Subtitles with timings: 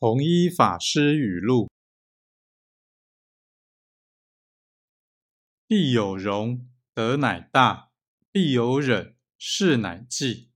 [0.00, 1.68] 弘一法师语录：
[5.66, 7.90] 必有容，德乃大；
[8.30, 10.52] 必有忍，事乃济。